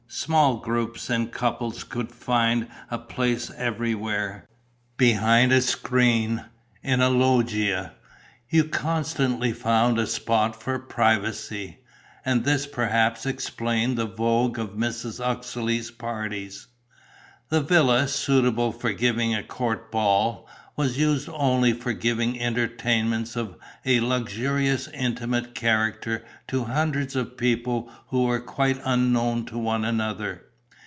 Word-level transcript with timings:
Small 0.13 0.57
groups 0.57 1.09
and 1.09 1.31
couples 1.31 1.85
could 1.85 2.11
find 2.11 2.67
a 2.89 2.97
place 2.99 3.49
everywhere: 3.55 4.45
behind 4.97 5.53
a 5.53 5.61
screen, 5.61 6.43
in 6.83 6.99
a 6.99 7.09
loggia; 7.09 7.93
you 8.49 8.65
constantly 8.65 9.53
found 9.53 9.97
a 9.97 10.05
spot 10.05 10.61
for 10.61 10.77
privacy; 10.79 11.79
and 12.25 12.43
this 12.43 12.67
perhaps 12.67 13.25
explained 13.25 13.97
the 13.97 14.05
vogue 14.05 14.59
of 14.59 14.71
Mrs. 14.71 15.25
Uxeley's 15.25 15.91
parties. 15.91 16.67
The 17.47 17.61
villa, 17.61 18.07
suitable 18.09 18.73
for 18.73 18.91
giving 18.91 19.33
a 19.33 19.43
court 19.43 19.93
ball, 19.93 20.45
was 20.77 20.97
used 20.97 21.27
only 21.33 21.73
for 21.73 21.91
giving 21.91 22.39
entertainments 22.39 23.35
of 23.35 23.55
a 23.85 23.99
luxurious 23.99 24.87
intimate 24.93 25.53
character 25.53 26.23
to 26.47 26.63
hundreds 26.63 27.13
of 27.13 27.35
people 27.37 27.91
who 28.07 28.23
were 28.23 28.39
quite 28.39 28.79
unknown 28.85 29.45
to 29.45 29.57
one 29.57 29.83
another. 29.83 30.45